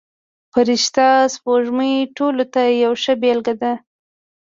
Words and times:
فرشته 0.53 1.07
سپوږمۍ 1.33 1.93
ټولو 2.17 2.43
ته 2.53 2.61
یوه 2.83 2.97
ښه 3.03 3.13
بېلګه 3.21 3.53
ده. 3.61 3.73